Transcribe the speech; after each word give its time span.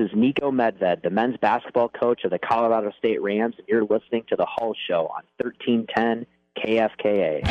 is 0.00 0.10
Niko 0.12 0.50
Medved, 0.50 1.02
the 1.02 1.10
men's 1.10 1.36
basketball 1.36 1.88
coach 1.88 2.24
of 2.24 2.30
the 2.30 2.38
Colorado 2.38 2.90
State 2.98 3.20
Rams, 3.20 3.54
and 3.58 3.68
you're 3.68 3.84
listening 3.84 4.24
to 4.30 4.36
The 4.36 4.46
Hull 4.48 4.74
Show 4.88 5.06
on 5.14 5.22
1310 5.38 6.26
KFKA. 6.56 7.42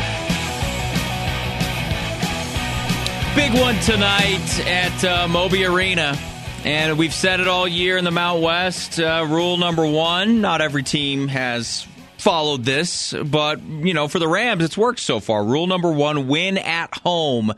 Big 3.35 3.53
one 3.61 3.79
tonight 3.81 4.67
at 4.67 5.03
uh, 5.03 5.27
Moby 5.27 5.65
Arena. 5.65 6.17
And 6.65 6.97
we've 6.97 7.13
said 7.13 7.39
it 7.39 7.47
all 7.47 7.67
year 7.67 7.97
in 7.97 8.03
the 8.03 8.11
Mount 8.11 8.41
West. 8.41 8.99
Uh, 8.99 9.25
rule 9.29 9.57
number 9.57 9.85
one 9.85 10.41
not 10.41 10.59
every 10.59 10.83
team 10.83 11.27
has 11.29 11.87
followed 12.17 12.65
this, 12.65 13.13
but, 13.13 13.61
you 13.61 13.93
know, 13.93 14.07
for 14.07 14.19
the 14.19 14.27
Rams, 14.27 14.63
it's 14.63 14.77
worked 14.77 14.99
so 14.99 15.19
far. 15.19 15.43
Rule 15.43 15.67
number 15.67 15.91
one 15.91 16.27
win 16.27 16.57
at 16.57 16.93
home 17.03 17.53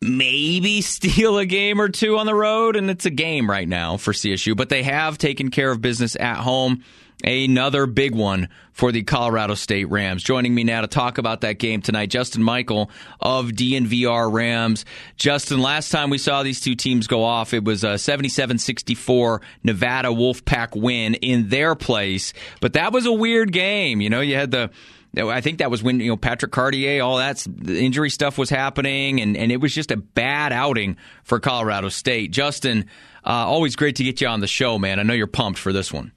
maybe 0.00 0.80
steal 0.80 1.38
a 1.38 1.46
game 1.46 1.80
or 1.80 1.88
two 1.88 2.18
on 2.18 2.26
the 2.26 2.34
road, 2.34 2.76
and 2.76 2.90
it's 2.90 3.06
a 3.06 3.10
game 3.10 3.48
right 3.50 3.68
now 3.68 3.96
for 3.96 4.12
CSU, 4.12 4.56
but 4.56 4.68
they 4.68 4.82
have 4.82 5.18
taken 5.18 5.50
care 5.50 5.70
of 5.70 5.80
business 5.80 6.16
at 6.16 6.38
home. 6.38 6.82
Another 7.22 7.84
big 7.84 8.14
one 8.14 8.48
for 8.72 8.92
the 8.92 9.02
Colorado 9.02 9.54
State 9.54 9.90
Rams. 9.90 10.22
Joining 10.22 10.54
me 10.54 10.64
now 10.64 10.80
to 10.80 10.86
talk 10.86 11.18
about 11.18 11.42
that 11.42 11.58
game 11.58 11.82
tonight, 11.82 12.08
Justin 12.08 12.42
Michael 12.42 12.90
of 13.20 13.48
DNVR 13.48 14.32
Rams. 14.32 14.86
Justin, 15.16 15.60
last 15.60 15.90
time 15.90 16.08
we 16.08 16.16
saw 16.16 16.42
these 16.42 16.62
two 16.62 16.74
teams 16.74 17.06
go 17.06 17.22
off, 17.22 17.52
it 17.52 17.62
was 17.62 17.84
a 17.84 17.98
77 17.98 18.56
64 18.56 19.42
Nevada 19.62 20.08
Wolfpack 20.08 20.74
win 20.74 21.12
in 21.14 21.50
their 21.50 21.74
place. 21.74 22.32
But 22.62 22.72
that 22.72 22.92
was 22.92 23.04
a 23.04 23.12
weird 23.12 23.52
game. 23.52 24.00
You 24.00 24.08
know, 24.08 24.22
you 24.22 24.36
had 24.36 24.50
the 24.50 24.70
I 25.16 25.40
think 25.40 25.58
that 25.58 25.70
was 25.70 25.82
when 25.82 26.00
you 26.00 26.10
know 26.10 26.16
Patrick 26.16 26.52
Cartier, 26.52 27.02
all 27.02 27.16
that 27.16 27.44
injury 27.66 28.10
stuff 28.10 28.38
was 28.38 28.48
happening, 28.48 29.20
and, 29.20 29.36
and 29.36 29.50
it 29.50 29.60
was 29.60 29.74
just 29.74 29.90
a 29.90 29.96
bad 29.96 30.52
outing 30.52 30.96
for 31.24 31.40
Colorado 31.40 31.88
State. 31.88 32.30
Justin, 32.30 32.86
uh, 33.24 33.30
always 33.30 33.76
great 33.76 33.96
to 33.96 34.04
get 34.04 34.20
you 34.20 34.28
on 34.28 34.40
the 34.40 34.46
show, 34.46 34.78
man. 34.78 35.00
I 35.00 35.02
know 35.02 35.14
you're 35.14 35.26
pumped 35.26 35.58
for 35.58 35.72
this 35.72 35.92
one. 35.92 36.12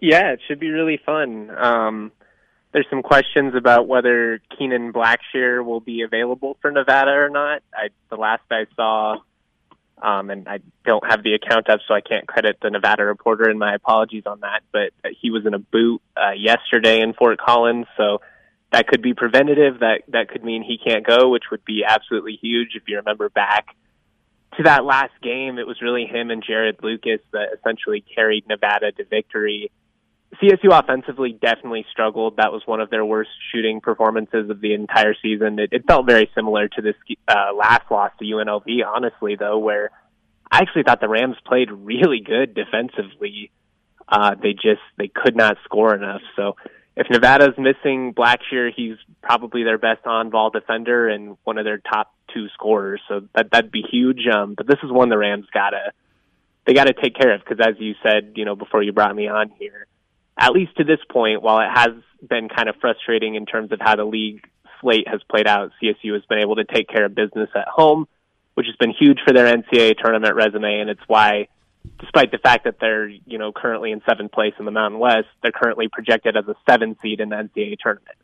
Yeah, 0.00 0.32
it 0.32 0.40
should 0.46 0.60
be 0.60 0.68
really 0.68 1.00
fun. 1.04 1.50
Um, 1.56 2.12
there's 2.72 2.86
some 2.90 3.02
questions 3.02 3.54
about 3.54 3.88
whether 3.88 4.40
Kenan 4.56 4.92
Blackshear 4.92 5.64
will 5.64 5.80
be 5.80 6.02
available 6.02 6.56
for 6.60 6.70
Nevada 6.70 7.12
or 7.12 7.30
not. 7.30 7.62
I, 7.74 7.88
the 8.10 8.16
last 8.16 8.42
I 8.50 8.66
saw, 8.76 9.16
um, 10.02 10.30
and 10.30 10.48
I 10.48 10.60
don't 10.84 11.04
have 11.08 11.22
the 11.22 11.34
account 11.34 11.68
up, 11.68 11.80
so 11.86 11.94
I 11.94 12.00
can't 12.00 12.26
credit 12.26 12.58
the 12.62 12.70
Nevada 12.70 13.04
reporter, 13.04 13.48
and 13.48 13.58
my 13.58 13.74
apologies 13.74 14.24
on 14.26 14.40
that. 14.40 14.62
But 14.72 14.92
he 15.20 15.30
was 15.30 15.46
in 15.46 15.54
a 15.54 15.58
boot 15.58 16.02
uh, 16.16 16.32
yesterday 16.32 17.00
in 17.00 17.14
Fort 17.14 17.38
Collins, 17.38 17.86
so 17.96 18.20
that 18.72 18.86
could 18.86 19.02
be 19.02 19.14
preventative. 19.14 19.80
That 19.80 20.02
that 20.08 20.28
could 20.28 20.44
mean 20.44 20.62
he 20.62 20.78
can't 20.78 21.06
go, 21.06 21.30
which 21.30 21.44
would 21.50 21.64
be 21.64 21.84
absolutely 21.86 22.38
huge. 22.40 22.70
If 22.74 22.82
you 22.86 22.96
remember 22.96 23.28
back 23.28 23.66
to 24.56 24.62
that 24.64 24.84
last 24.84 25.12
game, 25.22 25.58
it 25.58 25.66
was 25.66 25.80
really 25.82 26.06
him 26.06 26.30
and 26.30 26.44
Jarod 26.44 26.82
Lucas 26.82 27.20
that 27.32 27.48
essentially 27.58 28.04
carried 28.14 28.46
Nevada 28.48 28.92
to 28.92 29.04
victory. 29.04 29.70
CSU 30.36 30.70
offensively 30.70 31.32
definitely 31.32 31.86
struggled. 31.90 32.36
That 32.36 32.52
was 32.52 32.62
one 32.66 32.80
of 32.80 32.90
their 32.90 33.04
worst 33.04 33.30
shooting 33.50 33.80
performances 33.80 34.50
of 34.50 34.60
the 34.60 34.74
entire 34.74 35.14
season. 35.20 35.58
It, 35.58 35.70
it 35.72 35.84
felt 35.86 36.06
very 36.06 36.30
similar 36.34 36.68
to 36.68 36.82
this 36.82 36.94
uh, 37.26 37.54
last 37.56 37.90
loss 37.90 38.12
to 38.18 38.24
UNLV, 38.24 38.66
honestly, 38.86 39.36
though, 39.36 39.58
where 39.58 39.90
I 40.50 40.58
actually 40.58 40.82
thought 40.82 41.00
the 41.00 41.08
Rams 41.08 41.36
played 41.46 41.70
really 41.70 42.20
good 42.20 42.54
defensively. 42.54 43.50
Uh, 44.06 44.34
they 44.40 44.52
just 44.52 44.82
they 44.96 45.08
could 45.08 45.34
not 45.34 45.56
score 45.64 45.94
enough. 45.94 46.22
So 46.36 46.56
if 46.96 47.06
Nevada's 47.10 47.56
missing 47.58 48.12
Blackshear, 48.14 48.70
he's 48.74 48.96
probably 49.22 49.64
their 49.64 49.78
best 49.78 50.06
on-ball 50.06 50.50
defender 50.50 51.08
and 51.08 51.38
one 51.44 51.58
of 51.58 51.64
their 51.64 51.78
top 51.78 52.14
two 52.34 52.48
scorers. 52.54 53.00
So 53.08 53.22
that 53.34 53.50
that'd 53.50 53.72
be 53.72 53.82
huge. 53.90 54.26
Um, 54.26 54.54
but 54.54 54.66
this 54.66 54.78
is 54.82 54.92
one 54.92 55.08
the 55.08 55.18
Rams 55.18 55.46
gotta 55.52 55.92
they 56.66 56.74
gotta 56.74 56.92
take 56.92 57.14
care 57.14 57.34
of 57.34 57.40
because, 57.40 57.66
as 57.66 57.80
you 57.80 57.94
said, 58.02 58.34
you 58.36 58.44
know, 58.44 58.56
before 58.56 58.82
you 58.82 58.92
brought 58.92 59.16
me 59.16 59.26
on 59.26 59.50
here 59.58 59.86
at 60.38 60.52
least 60.52 60.76
to 60.76 60.84
this 60.84 61.00
point, 61.10 61.42
while 61.42 61.58
it 61.58 61.70
has 61.74 61.94
been 62.26 62.48
kind 62.48 62.68
of 62.68 62.76
frustrating 62.80 63.34
in 63.34 63.44
terms 63.44 63.72
of 63.72 63.80
how 63.80 63.96
the 63.96 64.04
league 64.04 64.46
slate 64.80 65.08
has 65.08 65.20
played 65.28 65.48
out, 65.48 65.72
CSU 65.82 66.14
has 66.14 66.24
been 66.28 66.38
able 66.38 66.56
to 66.56 66.64
take 66.64 66.88
care 66.88 67.06
of 67.06 67.14
business 67.14 67.50
at 67.54 67.66
home, 67.66 68.06
which 68.54 68.66
has 68.66 68.76
been 68.76 68.92
huge 68.98 69.18
for 69.26 69.32
their 69.32 69.46
NCAA 69.46 69.98
tournament 69.98 70.36
resume, 70.36 70.80
and 70.80 70.90
it's 70.90 71.00
why, 71.08 71.48
despite 71.98 72.30
the 72.30 72.38
fact 72.38 72.64
that 72.64 72.76
they're 72.80 73.08
you 73.08 73.38
know 73.38 73.50
currently 73.52 73.90
in 73.90 74.00
seventh 74.08 74.30
place 74.30 74.54
in 74.58 74.64
the 74.64 74.70
Mountain 74.70 75.00
West, 75.00 75.26
they're 75.42 75.52
currently 75.52 75.88
projected 75.88 76.36
as 76.36 76.46
a 76.46 76.54
seven 76.68 76.96
seed 77.02 77.20
in 77.20 77.30
the 77.30 77.36
NCAA 77.36 77.76
tournament. 77.82 78.16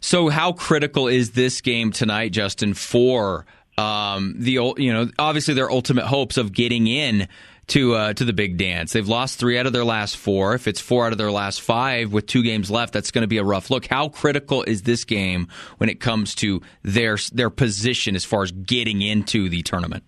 So, 0.00 0.28
how 0.28 0.52
critical 0.52 1.08
is 1.08 1.32
this 1.32 1.60
game 1.60 1.90
tonight, 1.90 2.30
Justin, 2.30 2.74
for 2.74 3.44
um, 3.78 4.34
the 4.38 4.52
you 4.76 4.92
know 4.92 5.10
obviously 5.18 5.54
their 5.54 5.70
ultimate 5.70 6.06
hopes 6.06 6.36
of 6.36 6.52
getting 6.52 6.86
in 6.86 7.28
to 7.68 7.94
uh, 7.94 8.12
to 8.14 8.24
the 8.24 8.32
big 8.32 8.56
dance. 8.56 8.92
They've 8.92 9.06
lost 9.06 9.38
three 9.38 9.58
out 9.58 9.66
of 9.66 9.72
their 9.72 9.84
last 9.84 10.16
four. 10.16 10.54
If 10.54 10.68
it's 10.68 10.80
four 10.80 11.06
out 11.06 11.12
of 11.12 11.18
their 11.18 11.32
last 11.32 11.60
five 11.60 12.12
with 12.12 12.26
two 12.26 12.42
games 12.42 12.70
left, 12.70 12.92
that's 12.92 13.10
going 13.10 13.22
to 13.22 13.28
be 13.28 13.38
a 13.38 13.44
rough 13.44 13.70
look. 13.70 13.86
How 13.86 14.08
critical 14.08 14.62
is 14.62 14.82
this 14.82 15.04
game 15.04 15.48
when 15.78 15.90
it 15.90 16.00
comes 16.00 16.34
to 16.36 16.62
their 16.82 17.18
their 17.32 17.50
position 17.50 18.14
as 18.14 18.24
far 18.24 18.42
as 18.42 18.52
getting 18.52 19.02
into 19.02 19.48
the 19.48 19.62
tournament? 19.62 20.04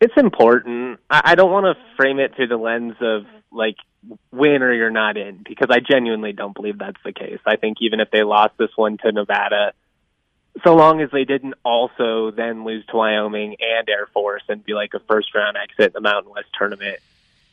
It's 0.00 0.14
important. 0.16 0.98
I 1.08 1.36
don't 1.36 1.52
want 1.52 1.66
to 1.66 1.74
frame 1.96 2.18
it 2.18 2.34
through 2.34 2.48
the 2.48 2.56
lens 2.56 2.94
of 3.00 3.24
like 3.52 3.76
win 4.32 4.62
or 4.62 4.72
you're 4.72 4.90
not 4.90 5.16
in 5.16 5.44
because 5.48 5.68
I 5.70 5.78
genuinely 5.78 6.32
don't 6.32 6.54
believe 6.54 6.78
that's 6.78 7.00
the 7.04 7.12
case. 7.12 7.38
I 7.46 7.56
think 7.56 7.78
even 7.80 8.00
if 8.00 8.10
they 8.10 8.24
lost 8.24 8.54
this 8.58 8.70
one 8.74 8.98
to 9.04 9.12
Nevada, 9.12 9.74
so 10.64 10.74
long 10.74 11.00
as 11.00 11.10
they 11.10 11.24
didn't 11.24 11.54
also 11.64 12.30
then 12.30 12.64
lose 12.64 12.84
to 12.86 12.96
Wyoming 12.96 13.56
and 13.60 13.88
Air 13.88 14.06
Force 14.12 14.42
and 14.48 14.64
be 14.64 14.74
like 14.74 14.92
a 14.94 15.00
first 15.00 15.34
round 15.34 15.56
exit 15.56 15.86
in 15.86 15.92
the 15.94 16.00
Mountain 16.00 16.32
West 16.32 16.48
tournament, 16.56 16.98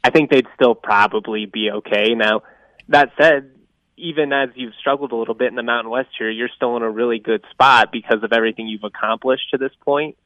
I 0.03 0.09
think 0.09 0.29
they'd 0.29 0.47
still 0.55 0.75
probably 0.75 1.45
be 1.45 1.71
okay. 1.71 2.13
Now, 2.13 2.43
that 2.89 3.11
said, 3.19 3.51
even 3.95 4.33
as 4.33 4.49
you've 4.55 4.73
struggled 4.75 5.11
a 5.11 5.15
little 5.15 5.33
bit 5.33 5.47
in 5.47 5.55
the 5.55 5.63
Mountain 5.63 5.91
West 5.91 6.09
here, 6.17 6.29
you're 6.29 6.49
still 6.55 6.75
in 6.77 6.83
a 6.83 6.89
really 6.89 7.19
good 7.19 7.43
spot 7.51 7.91
because 7.91 8.23
of 8.23 8.33
everything 8.33 8.67
you've 8.67 8.83
accomplished 8.83 9.49
to 9.51 9.57
this 9.57 9.73
point. 9.81 10.17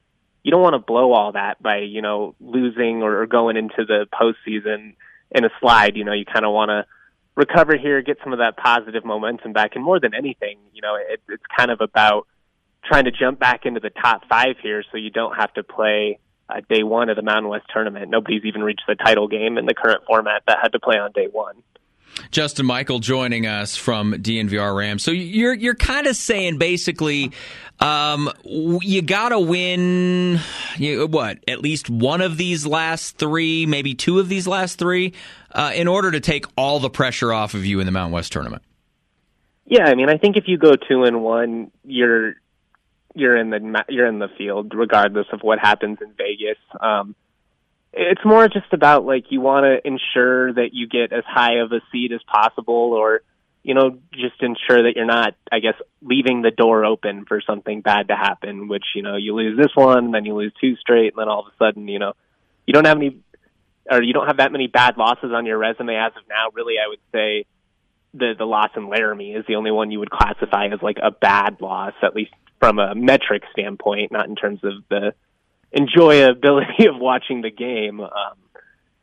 You 0.44 0.52
don't 0.52 0.62
want 0.62 0.74
to 0.74 0.80
blow 0.80 1.14
all 1.14 1.32
that 1.34 1.62
by, 1.62 1.80
you 1.80 2.02
know, 2.02 2.36
losing 2.40 3.02
or 3.02 3.26
going 3.26 3.56
into 3.56 3.86
the 3.86 4.08
postseason 4.14 4.96
in 5.32 5.46
a 5.46 5.50
slide. 5.60 5.96
You 5.96 6.04
know, 6.04 6.14
you 6.14 6.26
kind 6.26 6.46
of 6.46 6.54
want 6.54 6.70
to 6.70 6.86
recover 7.36 7.78
here, 7.78 8.02
get 8.02 8.18
some 8.24 8.34
of 8.34 8.40
that 8.40 8.58
positive 8.58 9.06
momentum 9.06 9.54
back. 9.54 9.76
And 9.76 9.84
more 9.84 10.00
than 10.00 10.14
anything, 10.14 10.58
you 10.74 10.82
know, 10.82 10.96
it, 10.96 11.22
it's 11.30 11.44
kind 11.58 11.72
of 11.72 11.82
about 11.82 12.28
trying 12.86 13.06
to 13.06 13.12
jump 13.12 13.40
back 13.40 13.66
into 13.66 13.80
the 13.80 13.90
top 13.90 14.24
five 14.28 14.56
here 14.62 14.84
so 14.92 14.98
you 14.98 15.10
don't 15.10 15.36
have 15.36 15.54
to 15.54 15.64
play 15.64 16.20
uh, 16.50 16.62
day 16.70 16.84
one 16.84 17.10
of 17.10 17.16
the 17.16 17.22
Mountain 17.22 17.50
West 17.50 17.66
tournament. 17.74 18.10
Nobody's 18.10 18.44
even 18.46 18.64
reached 18.64 18.84
the 18.88 18.96
title 18.96 19.28
game 19.28 19.58
in 19.58 19.66
the 19.66 19.74
current 19.74 20.04
format 20.06 20.44
that 20.48 20.60
had 20.62 20.74
to 20.74 20.80
play 20.80 20.98
on 20.98 21.12
day 21.12 21.28
one. 21.32 21.56
Justin 22.32 22.66
Michael 22.66 23.00
joining 23.00 23.48
us 23.48 23.76
from 23.76 24.14
DNVR 24.14 24.76
Rams. 24.76 25.04
So 25.04 25.12
you're 25.12 25.54
you're 25.54 25.76
kind 25.76 26.08
of 26.08 26.16
saying 26.16 26.58
basically, 26.58 27.32
um, 27.80 28.32
you 28.44 29.02
got 29.02 29.30
to 29.30 29.40
win. 29.40 30.40
You, 30.78 31.08
what 31.08 31.40
at 31.48 31.62
least 31.62 31.90
one 31.90 32.22
of 32.22 32.38
these 32.38 32.66
last 32.66 33.18
three, 33.18 33.66
maybe 33.66 33.96
two 33.96 34.20
of 34.20 34.30
these 34.30 34.48
last 34.48 34.78
three, 34.78 35.14
uh, 35.52 35.72
in 35.74 35.88
order 35.88 36.12
to 36.12 36.20
take 36.20 36.46
all 36.56 36.80
the 36.80 36.90
pressure 36.90 37.34
off 37.34 37.54
of 37.54 37.66
you 37.66 37.80
in 37.80 37.86
the 37.86 37.92
Mountain 37.92 38.14
West 38.14 38.32
tournament. 38.32 38.62
Yeah, 39.66 39.86
I 39.86 39.96
mean, 39.96 40.10
I 40.10 40.18
think 40.18 40.38
if 40.38 40.44
you 40.48 40.58
go 40.58 40.76
two 40.76 41.04
and 41.04 41.24
one, 41.24 41.72
you're 41.84 42.36
you're 43.14 43.38
in 43.38 43.50
the 43.50 43.86
you're 43.90 44.08
in 44.08 44.20
the 44.20 44.30
field 44.38 44.74
regardless 44.76 45.28
of 45.32 45.42
what 45.42 45.60
happens 45.60 46.00
in 46.02 46.14
Vegas. 46.14 46.58
Um, 46.80 47.16
it's 47.94 48.26
more 48.26 48.48
just 48.48 48.74
about 48.74 49.06
like 49.06 49.26
you 49.30 49.40
want 49.40 49.66
to 49.66 49.88
ensure 49.88 50.54
that 50.54 50.70
you 50.74 50.88
get 50.88 51.14
as 51.14 51.24
high 51.28 51.60
of 51.60 51.72
a 51.72 51.82
seed 51.92 52.12
as 52.12 52.22
possible, 52.24 52.94
or 52.94 53.22
you 53.62 53.76
know 53.76 54.00
just 54.14 54.42
ensure 54.42 54.84
that 54.84 54.94
you're 54.96 55.06
not, 55.06 55.36
I 55.52 55.60
guess, 55.60 55.76
leaving 56.02 56.42
the 56.42 56.52
door 56.52 56.86
open 56.86 57.26
for 57.26 57.40
something 57.42 57.82
bad 57.82 58.08
to 58.08 58.16
happen. 58.16 58.68
Which 58.68 58.86
you 58.96 59.04
know 59.04 59.16
you 59.16 59.36
lose 59.36 59.58
this 59.58 59.76
one, 59.76 60.12
then 60.12 60.26
you 60.26 60.34
lose 60.36 60.54
two 60.60 60.76
straight, 60.78 61.14
and 61.14 61.22
then 61.22 61.30
all 61.30 61.42
of 61.42 61.54
a 61.54 61.58
sudden 61.58 61.88
you 61.88 62.00
know 62.00 62.14
you 62.66 62.74
don't 62.74 62.86
have 62.86 62.98
any 62.98 63.20
or 63.90 64.02
you 64.02 64.14
don't 64.14 64.28
have 64.28 64.38
that 64.38 64.52
many 64.52 64.68
bad 64.68 64.98
losses 64.98 65.32
on 65.32 65.46
your 65.46 65.58
resume 65.58 65.96
as 65.96 66.14
of 66.18 66.28
now. 66.28 66.48
Really, 66.54 66.76
I 66.84 66.88
would 66.88 67.00
say 67.12 67.46
the 68.14 68.34
the 68.38 68.46
loss 68.46 68.72
in 68.76 68.90
Laramie 68.90 69.34
is 69.34 69.46
the 69.48 69.56
only 69.56 69.72
one 69.72 69.92
you 69.92 70.00
would 70.00 70.12
classify 70.12 70.68
as 70.68 70.82
like 70.82 70.98
a 71.02 71.12
bad 71.12 71.62
loss, 71.62 71.94
at 72.02 72.16
least 72.16 72.32
from 72.64 72.80
a 72.80 72.96
metric 72.96 73.44
standpoint, 73.52 74.10
not 74.10 74.30
in 74.30 74.38
terms 74.38 74.62
of 74.64 74.72
the 74.90 75.14
enjoyability 75.76 76.88
of 76.90 76.98
watching 76.98 77.42
the 77.42 77.52
game. 77.52 78.00
Um, 78.00 78.38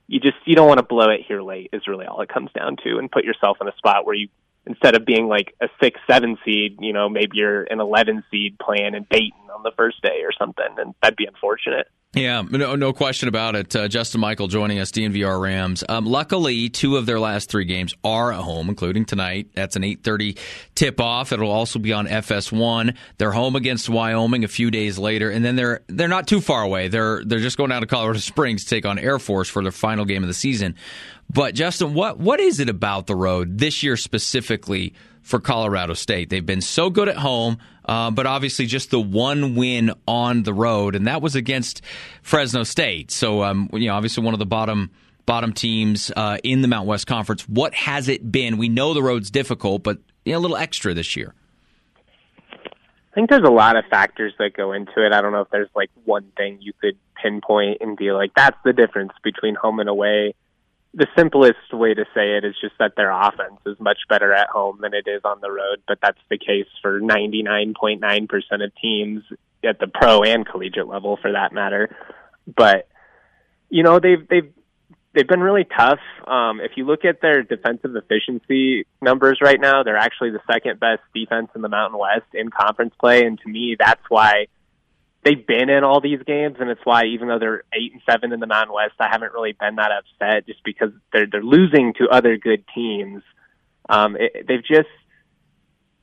you 0.07 0.19
just 0.19 0.39
you 0.47 0.55
don't 0.57 0.67
want 0.67 0.79
to 0.79 0.87
blow 0.87 1.11
it 1.11 1.21
here 1.29 1.43
late 1.43 1.69
is 1.75 1.87
really 1.87 2.07
all 2.07 2.23
it 2.23 2.31
comes 2.31 2.51
down 2.53 2.77
to, 2.85 2.97
and 2.97 3.11
put 3.11 3.25
yourself 3.25 3.59
in 3.61 3.69
a 3.69 3.77
spot 3.77 4.07
where 4.07 4.15
you 4.15 4.29
instead 4.67 4.97
of 4.97 5.05
being 5.05 5.29
like 5.29 5.55
a 5.61 5.69
six 5.79 6.01
seven 6.11 6.39
seed, 6.43 6.79
you 6.81 6.95
know 6.95 7.11
maybe 7.11 7.33
you're 7.35 7.65
an 7.65 7.81
eleven 7.81 8.25
seed 8.31 8.59
playing 8.59 8.95
in 8.95 9.07
Dayton 9.11 9.51
on 9.55 9.63
the 9.63 9.73
first 9.77 10.01
day 10.01 10.23
or 10.23 10.33
something, 10.33 10.77
and 10.79 10.95
that'd 11.03 11.17
be 11.17 11.27
unfortunate. 11.27 11.87
Yeah, 12.13 12.43
no, 12.43 12.75
no 12.75 12.93
question 12.93 13.29
about 13.29 13.55
it. 13.55 13.77
Uh, 13.77 13.87
Justin 13.87 14.21
Michael 14.21 14.49
joining 14.49 14.81
us, 14.81 14.91
DNVR 14.91 15.41
Rams. 15.41 15.85
Um, 15.89 16.07
luckily, 16.07 16.69
two 16.69 16.97
of 16.97 17.07
their 17.07 17.21
last 17.21 17.49
three 17.49 17.65
games 17.65 17.95
are 18.03 18.33
at 18.33 18.41
home, 18.41 18.69
including 18.69 19.05
tonight. 19.05 19.51
That's 19.55 19.77
an 19.77 19.85
8:30 19.85 20.37
tip-off. 20.75 21.31
It'll 21.31 21.53
also 21.53 21.79
be 21.79 21.93
on 21.93 22.09
FS1. 22.09 22.97
They're 23.19 23.31
home 23.31 23.55
against 23.55 23.89
Wyoming 23.89 24.43
a 24.43 24.49
few 24.49 24.73
days 24.73 24.99
later, 24.99 25.31
and 25.31 25.45
then 25.45 25.55
they're 25.55 25.83
they're 25.87 26.09
not 26.09 26.27
too 26.27 26.41
far 26.41 26.63
away. 26.63 26.89
They're 26.89 27.23
they're 27.25 27.39
just 27.39 27.57
going 27.57 27.71
down 27.71 27.83
to 27.83 27.87
Colorado 27.87 28.19
Springs 28.31 28.65
to 28.65 28.71
take 28.71 28.87
on 28.87 28.99
Air 28.99 29.21
Force 29.21 29.49
for 29.49 29.63
their 29.63 29.71
final 29.71 30.05
game 30.05 30.25
of 30.25 30.29
the 30.29 30.35
season. 30.35 30.75
But 31.33 31.55
Justin, 31.55 31.95
what 31.95 32.19
what 32.19 32.41
is 32.41 32.59
it 32.59 32.69
about 32.69 33.07
the 33.07 33.15
road 33.15 33.59
this 33.59 33.85
year 33.85 33.97
specifically 33.97 34.95
for 35.31 35.41
Colorado 35.41 35.95
State? 35.95 36.29
They've 36.29 36.45
been 36.45 36.61
so 36.61 36.91
good 36.91 37.09
at 37.09 37.17
home. 37.17 37.59
Uh, 37.85 38.11
but 38.11 38.25
obviously 38.25 38.67
just 38.67 38.91
the 38.91 39.01
one 39.01 39.57
win 39.57 39.91
on 40.07 40.45
the 40.45 40.55
road, 40.55 40.95
and 40.95 41.09
that 41.09 41.21
was 41.21 41.35
against 41.35 41.83
Fresno 42.23 42.63
State. 42.63 43.11
So, 43.11 43.43
um, 43.43 43.69
you 43.73 43.89
know, 43.89 43.95
obviously 43.95 44.23
one 44.23 44.33
of 44.33 44.39
the 44.39 44.47
bottom 44.47 44.91
bottom 45.27 45.53
teams 45.53 46.13
uh, 46.15 46.39
in 46.45 46.63
the 46.63 46.69
Mount 46.69 46.87
West 46.87 47.07
Conference. 47.07 47.49
What 47.49 47.75
has 47.75 48.09
it 48.09 48.31
been? 48.31 48.59
We 48.59 48.69
know 48.69 48.95
the 48.95 49.03
road's 49.03 49.31
difficult, 49.31 49.83
but 49.83 49.99
you 50.25 50.33
know, 50.33 50.39
a 50.39 50.41
little 50.41 50.57
extra 50.57 50.95
this 50.95 51.17
year. 51.17 51.35
I 52.53 53.15
think 53.15 53.29
there's 53.29 53.43
a 53.43 53.51
lot 53.51 53.77
of 53.77 53.85
factors 53.91 54.35
that 54.39 54.55
go 54.57 54.73
into 54.73 55.05
it. 55.05 55.13
I 55.13 55.21
don't 55.21 55.33
know 55.33 55.41
if 55.41 55.51
there's 55.51 55.69
like 55.75 55.91
one 56.05 56.31
thing 56.37 56.59
you 56.61 56.73
could 56.81 56.97
pinpoint 57.21 57.79
and 57.81 57.97
be 57.97 58.13
like, 58.13 58.33
that's 58.37 58.57
the 58.65 58.73
difference 58.73 59.13
between 59.25 59.57
home 59.57 59.81
and 59.81 59.89
away 59.89 60.35
the 60.93 61.07
simplest 61.17 61.73
way 61.73 61.95
to 61.95 62.05
say 62.15 62.37
it 62.37 62.45
is 62.45 62.55
just 62.61 62.75
that 62.79 62.97
their 62.97 63.11
offense 63.11 63.61
is 63.65 63.79
much 63.79 63.99
better 64.09 64.33
at 64.33 64.49
home 64.49 64.79
than 64.81 64.93
it 64.93 65.07
is 65.09 65.23
on 65.25 65.41
the 65.41 65.51
road, 65.51 65.83
but 65.87 65.99
that's 66.03 66.19
the 66.29 66.39
case 66.39 66.67
for 66.83 67.01
99.9% 67.01 68.65
of 68.65 68.73
teams 68.81 69.23
at 69.65 69.79
the 69.79 69.87
pro 69.87 70.23
and 70.23 70.47
collegiate 70.47 70.89
level 70.89 71.17
for 71.21 71.33
that 71.33 71.53
matter. 71.53 71.95
But 72.47 72.89
you 73.69 73.85
know, 73.85 74.01
they've 74.01 74.27
they've 74.29 74.53
they've 75.15 75.29
been 75.29 75.41
really 75.41 75.65
tough. 75.65 76.01
Um 76.27 76.61
if 76.61 76.73
you 76.77 76.87
look 76.87 77.05
at 77.05 77.21
their 77.21 77.43
defensive 77.45 77.95
efficiency 77.95 78.85
numbers 79.01 79.39
right 79.41 79.61
now, 79.61 79.85
they're 79.85 79.97
actually 79.97 80.31
the 80.31 80.41
second 80.51 80.81
best 80.81 81.03
defense 81.15 81.51
in 81.55 81.63
the 81.63 81.69
Mountain 81.69 82.01
West 82.01 82.35
in 82.35 82.51
conference 82.51 82.95
play 82.99 83.25
and 83.25 83.39
to 83.41 83.49
me 83.49 83.77
that's 83.79 84.03
why 84.09 84.47
they've 85.25 85.47
been 85.47 85.69
in 85.69 85.85
all 85.85 86.01
these 86.01 86.23
games, 86.27 86.57
and 86.61 86.71
it's 86.71 86.81
why 86.85 87.07
even 87.07 87.29
though 87.29 87.39
they're 87.39 87.65
eight 87.73 87.93
and 87.93 88.03
seven 88.09 88.33
in 88.33 88.41
the 88.41 88.47
Mountain 88.47 88.75
West, 88.75 88.95
I 88.99 89.09
haven't 89.11 89.33
really 89.33 89.53
been 89.53 89.77
that 89.77 89.91
upset 89.93 90.47
just 90.47 90.63
because 90.65 90.91
they're 91.13 91.27
they're 91.27 91.43
losing 91.43 91.95
to 91.99 92.09
other 92.09 92.37
good 92.37 92.65
teams. 92.75 93.23
Um, 93.89 94.17
it, 94.17 94.47
they've 94.47 94.65
just 94.65 94.89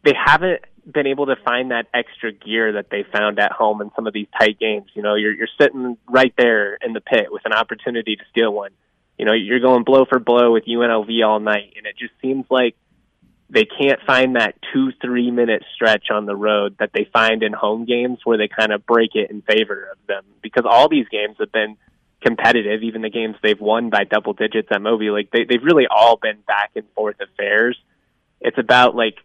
they 0.04 0.14
haven't 0.14 0.62
been 0.92 1.08
able 1.08 1.26
to 1.26 1.36
find 1.44 1.72
that 1.72 1.88
extra 1.94 2.32
gear 2.32 2.74
that 2.74 2.90
they 2.90 3.04
found 3.12 3.40
at 3.40 3.52
home 3.52 3.82
in 3.82 3.92
some 3.96 4.08
of 4.08 4.14
these 4.14 4.28
tight 4.40 4.60
games. 4.60 4.86
You 4.94 5.02
know, 5.02 5.16
you're 5.16 5.34
you're 5.34 5.50
sitting 5.60 5.98
right 6.08 6.34
there 6.38 6.76
in 6.76 6.94
the 6.94 7.02
pit 7.02 7.28
with 7.30 7.46
an 7.46 7.54
opportunity 7.54 8.16
to 8.16 8.24
steal 8.32 8.54
one. 8.54 8.72
You 9.18 9.26
know, 9.26 9.34
you're 9.34 9.60
going 9.60 9.84
blow 9.84 10.06
for 10.06 10.20
blow 10.20 10.54
with 10.54 10.66
UNLV 10.66 11.26
all 11.26 11.40
night, 11.40 11.74
and 11.76 11.88
it 11.88 11.98
just 11.98 12.14
seems 12.22 12.46
like 12.52 12.76
they 13.50 13.66
can't 13.66 14.00
find 14.06 14.36
that 14.36 14.56
two, 14.74 14.92
three 15.02 15.32
minute 15.32 15.64
stretch 15.74 16.12
on 16.12 16.26
the 16.26 16.36
road 16.36 16.76
that 16.80 16.92
they 16.94 17.08
find 17.14 17.44
in 17.44 17.54
home 17.54 17.86
games 17.86 18.20
where 18.24 18.38
they 18.38 18.48
kind 18.48 18.74
of 18.74 18.86
break 18.86 19.12
it 19.16 19.32
in 19.32 19.42
favor 19.42 19.90
of 19.92 19.98
them 20.08 20.24
because 20.42 20.66
all 20.70 20.90
these 20.90 21.08
games 21.10 21.38
have 21.40 21.52
been 21.52 21.78
competitive, 22.22 22.84
even 22.84 23.02
the 23.02 23.10
games 23.10 23.36
they've 23.42 23.60
won 23.60 23.90
by 23.90 24.04
double 24.04 24.34
digits 24.34 24.68
at 24.72 24.82
Moby. 24.82 25.10
Like 25.10 25.32
they, 25.32 25.46
they've 25.46 25.64
really 25.64 25.88
all 25.90 26.18
been 26.18 26.40
back 26.46 26.72
and 26.76 26.86
forth 26.96 27.16
affairs. 27.22 27.78
It's 28.42 28.58
about 28.58 28.96
like 28.96 29.16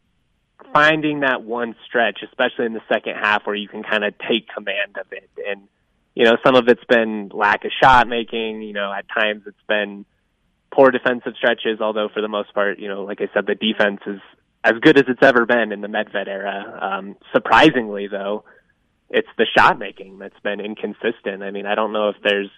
finding 0.72 1.20
that 1.20 1.42
one 1.42 1.74
stretch, 1.86 2.20
especially 2.22 2.66
in 2.66 2.74
the 2.74 2.82
second 2.88 3.14
half 3.16 3.44
where 3.46 3.56
you 3.56 3.68
can 3.68 3.82
kind 3.82 4.04
of 4.04 4.14
take 4.18 4.48
command 4.48 4.96
of 5.00 5.06
it. 5.10 5.28
And, 5.48 5.62
you 6.14 6.24
know, 6.24 6.36
some 6.44 6.54
of 6.54 6.68
it's 6.68 6.84
been 6.84 7.30
lack 7.32 7.64
of 7.64 7.72
shot 7.82 8.06
making, 8.06 8.62
you 8.62 8.72
know, 8.72 8.92
at 8.92 9.06
times 9.08 9.42
it's 9.46 9.56
been, 9.68 10.04
poor 10.72 10.90
defensive 10.90 11.34
stretches, 11.36 11.80
although 11.80 12.08
for 12.12 12.20
the 12.20 12.28
most 12.28 12.52
part, 12.54 12.78
you 12.78 12.88
know, 12.88 13.04
like 13.04 13.20
I 13.20 13.28
said, 13.34 13.46
the 13.46 13.54
defense 13.54 14.00
is 14.06 14.20
as 14.64 14.74
good 14.80 14.96
as 14.96 15.04
it's 15.08 15.22
ever 15.22 15.44
been 15.44 15.72
in 15.72 15.80
the 15.80 15.88
Medved 15.88 16.28
era. 16.28 16.78
Um, 16.80 17.16
surprisingly, 17.32 18.08
though, 18.08 18.44
it's 19.10 19.28
the 19.36 19.46
shot 19.56 19.78
making 19.78 20.18
that's 20.18 20.38
been 20.40 20.60
inconsistent. 20.60 21.42
I 21.42 21.50
mean, 21.50 21.66
I 21.66 21.74
don't 21.74 21.92
know 21.92 22.08
if 22.08 22.16
there's 22.22 22.50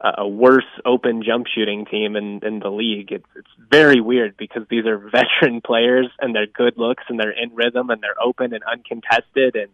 a, 0.00 0.26
worse 0.26 0.64
open 0.84 1.22
jump 1.22 1.46
shooting 1.46 1.86
team 1.86 2.16
in, 2.16 2.40
in 2.42 2.58
the 2.58 2.70
league. 2.70 3.12
It's 3.12 3.26
it's 3.36 3.50
very 3.70 4.00
weird 4.00 4.36
because 4.36 4.62
these 4.68 4.86
are 4.86 4.98
veteran 5.10 5.60
players 5.60 6.08
and 6.20 6.34
they're 6.34 6.46
good 6.46 6.74
looks 6.76 7.04
and 7.08 7.18
they're 7.18 7.30
in 7.30 7.54
rhythm 7.54 7.90
and 7.90 8.02
they're 8.02 8.22
open 8.22 8.52
and 8.54 8.62
uncontested 8.64 9.56
and 9.56 9.70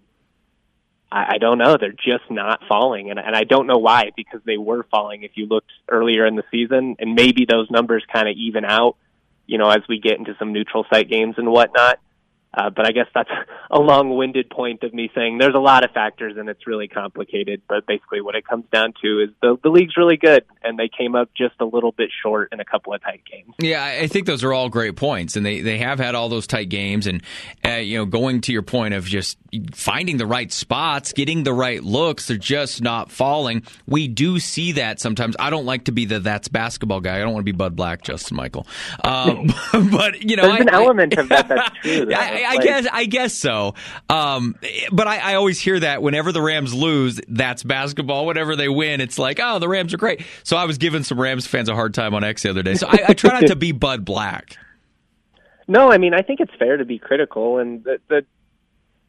I, 1.17 1.35
I 1.35 1.39
don't 1.39 1.59
know. 1.59 1.77
They're 1.79 1.93
just 1.93 2.31
not 2.31 2.61
falling, 2.69 3.11
and, 3.11 3.19
and 3.19 3.35
I 3.35 3.45
don't 3.45 3.67
know 3.67 3.79
why 3.79 4.11
because 4.15 4.41
they 4.45 4.59
were 4.59 4.85
falling. 4.91 5.23
If 5.23 5.33
you 5.35 5.47
looked 5.47 5.71
earlier 5.89 6.27
in 6.27 6.37
the 6.37 6.45
season, 6.51 6.97
and 6.99 7.15
maybe 7.15 7.47
those 7.47 7.71
numbers 7.71 8.05
kind 8.13 8.29
of 8.29 8.37
even 8.37 8.65
out, 8.65 8.97
you 9.47 9.57
know, 9.57 9.71
as 9.71 9.81
we 9.89 9.99
get 9.99 10.19
into 10.19 10.37
some 10.39 10.53
neutral 10.53 10.85
site 10.93 11.09
games 11.09 11.37
and 11.39 11.51
whatnot. 11.51 11.99
Uh, 12.57 12.71
but 12.71 12.87
I 12.87 12.93
guess 12.93 13.07
that's 13.15 13.31
a 13.71 13.79
long-winded 13.79 14.49
point 14.49 14.83
of 14.83 14.95
me 14.95 15.11
saying 15.15 15.39
there's 15.39 15.55
a 15.55 15.59
lot 15.59 15.85
of 15.85 15.91
factors 15.91 16.37
and 16.39 16.49
it's 16.49 16.67
really 16.67 16.89
complicated. 16.89 17.61
But 17.69 17.87
basically, 17.87 18.23
what 18.23 18.35
it 18.35 18.47
comes 18.47 18.65
down 18.73 18.95
to 19.03 19.21
is 19.21 19.31
the 19.43 19.59
the 19.63 19.69
league's 19.69 19.97
really 19.97 20.17
good, 20.17 20.45
and 20.63 20.79
they 20.79 20.89
came 20.89 21.15
up 21.15 21.31
just 21.37 21.55
a 21.61 21.67
little 21.67 21.93
bit 21.93 22.11
short 22.23 22.53
in 22.53 22.61
a 22.61 22.65
couple 22.65 22.95
of 22.95 23.03
tight 23.03 23.23
games. 23.31 23.55
Yeah, 23.59 23.85
I 23.85 24.07
think 24.07 24.27
those 24.27 24.43
are 24.43 24.53
all 24.53 24.69
great 24.71 24.97
points, 24.97 25.37
and 25.37 25.45
they 25.45 25.61
they 25.61 25.79
have 25.79 25.99
had 25.99 26.15
all 26.15 26.29
those 26.29 26.47
tight 26.47 26.71
games, 26.71 27.07
and 27.07 27.23
uh, 27.65 27.73
you 27.73 27.99
know, 27.99 28.07
going 28.07 28.41
to 28.43 28.53
your 28.53 28.63
point 28.63 28.95
of 28.95 29.05
just 29.05 29.37
finding 29.75 30.17
the 30.17 30.27
right 30.27 30.51
spots, 30.51 31.13
getting 31.13 31.43
the 31.43 31.53
right 31.53 31.83
looks, 31.83 32.29
they're 32.29 32.37
just 32.37 32.81
not 32.81 33.11
falling. 33.11 33.63
We 33.87 34.09
do 34.09 34.39
see 34.39 34.73
that 34.73 35.01
sometimes. 35.01 35.37
I 35.39 35.51
don't 35.51 35.67
like 35.67 35.85
to 35.85 35.93
be 35.93 36.07
the 36.07 36.21
that's 36.21 36.49
basketball 36.49 37.01
guy. 37.01 37.17
I 37.17 37.19
don't 37.19 37.33
want 37.33 37.45
to 37.45 37.53
be 37.53 37.57
Bud 37.57 37.77
Black, 37.77 38.03
Justin 38.03 38.37
Michael. 38.37 38.67
Um, 39.05 39.49
but 39.91 40.23
you 40.23 40.37
know, 40.37 40.45
there's 40.45 40.61
I, 40.61 40.63
an 40.63 40.69
element 40.71 41.19
of 41.19 41.29
that 41.29 41.49
that's 41.49 41.79
true. 41.83 42.15
I, 42.15 42.46
I, 42.49 42.57
guess 42.59 42.87
I 42.93 43.05
guess 43.05 43.35
so. 43.35 43.75
Um, 44.09 44.57
but 44.93 45.07
I, 45.07 45.33
I, 45.33 45.35
always 45.35 45.61
hear 45.61 45.79
that 45.81 46.03
whenever 46.03 46.33
the 46.33 46.43
Rams 46.43 46.75
lose, 46.75 47.21
that's 47.29 47.63
basketball. 47.63 48.27
Whenever 48.27 48.57
they 48.57 48.69
win, 48.69 49.01
it's 49.01 49.19
like, 49.19 49.39
oh, 49.43 49.59
the 49.59 49.69
Rams 49.69 49.95
are 49.95 49.99
great. 49.99 50.23
So 50.43 50.57
I 50.57 50.65
was 50.65 50.79
giving 50.79 51.03
some 51.03 51.21
Rams 51.21 51.47
fans 51.47 51.69
a 51.69 51.75
hard 51.75 51.95
time 51.95 52.15
on 52.15 52.25
X 52.25 52.43
the 52.43 52.51
other 52.51 52.63
day. 52.63 52.75
So 52.75 52.89
I, 52.89 53.15
try 53.15 53.41
not 53.41 53.49
to 53.49 53.57
be 53.57 53.73
Bud 53.73 54.05
Black. 54.05 54.57
No, 55.69 55.91
I 55.91 55.99
mean 55.99 56.15
I 56.15 56.23
think 56.23 56.39
it's 56.39 56.55
fair 56.61 56.77
to 56.77 56.85
be 56.85 57.01
critical, 57.01 57.59
and 57.59 57.83
the, 57.83 57.99
the 58.07 58.25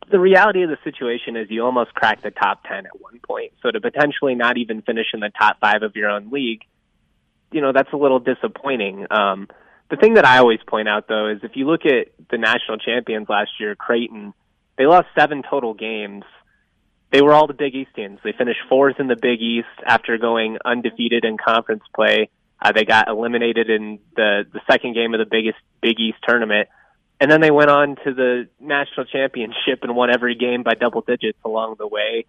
the 0.09 0.19
reality 0.19 0.63
of 0.63 0.69
the 0.69 0.77
situation 0.83 1.35
is 1.35 1.49
you 1.49 1.63
almost 1.63 1.93
cracked 1.93 2.23
the 2.23 2.31
top 2.31 2.63
10 2.63 2.85
at 2.85 3.01
one 3.01 3.19
point. 3.19 3.53
So 3.61 3.71
to 3.71 3.81
potentially 3.81 4.35
not 4.35 4.57
even 4.57 4.81
finish 4.81 5.07
in 5.13 5.19
the 5.19 5.31
top 5.37 5.59
five 5.59 5.83
of 5.83 5.95
your 5.95 6.09
own 6.09 6.29
league, 6.31 6.61
you 7.51 7.61
know, 7.61 7.73
that's 7.73 7.91
a 7.91 7.97
little 7.97 8.19
disappointing. 8.19 9.05
Um, 9.11 9.47
the 9.89 9.95
thing 9.95 10.15
that 10.15 10.25
I 10.25 10.39
always 10.39 10.59
point 10.67 10.89
out 10.89 11.07
though 11.07 11.27
is 11.27 11.39
if 11.43 11.55
you 11.55 11.65
look 11.65 11.85
at 11.85 12.07
the 12.29 12.37
national 12.37 12.77
champions 12.77 13.29
last 13.29 13.51
year, 13.59 13.75
Creighton, 13.75 14.33
they 14.77 14.85
lost 14.85 15.07
seven 15.17 15.43
total 15.49 15.73
games. 15.73 16.23
They 17.11 17.21
were 17.21 17.33
all 17.33 17.47
the 17.47 17.53
Big 17.53 17.73
East 17.73 17.91
teams. 17.95 18.19
They 18.23 18.33
finished 18.33 18.59
fourth 18.67 18.99
in 18.99 19.07
the 19.07 19.15
Big 19.15 19.41
East 19.41 19.67
after 19.85 20.17
going 20.17 20.57
undefeated 20.65 21.23
in 21.23 21.37
conference 21.37 21.83
play. 21.95 22.29
Uh, 22.61 22.71
they 22.73 22.85
got 22.85 23.07
eliminated 23.07 23.69
in 23.69 23.99
the 24.15 24.43
the 24.51 24.59
second 24.69 24.93
game 24.93 25.13
of 25.13 25.19
the 25.19 25.25
biggest 25.29 25.57
Big 25.81 25.99
East 25.99 26.17
tournament, 26.27 26.67
and 27.21 27.31
then 27.31 27.39
they 27.39 27.51
went 27.51 27.69
on 27.69 27.95
to 28.03 28.13
the 28.13 28.49
national 28.59 29.05
championship 29.05 29.83
and 29.83 29.95
won 29.95 30.09
every 30.09 30.35
game 30.35 30.63
by 30.63 30.73
double 30.73 31.01
digits 31.01 31.37
along 31.45 31.75
the 31.77 31.87
way. 31.87 32.25